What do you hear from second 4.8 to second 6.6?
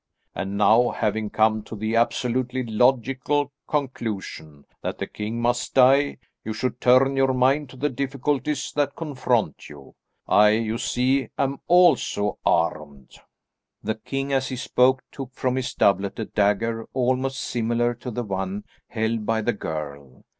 that the king must die, you